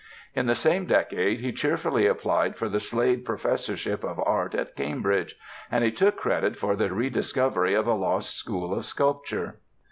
[0.33, 5.35] In the same decade he cheerfully applied for the Slade professorship of art at Cambridge;
[5.69, 9.59] and he took credit for the rediscovery of a lost school of sculpture.